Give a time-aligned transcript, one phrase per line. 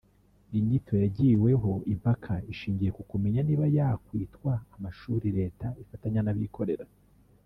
[0.57, 6.85] Inyito yagiweho impaka ishingiye ku kumenya niba yakwitwa amashuri Leta ifatanya n’abikorera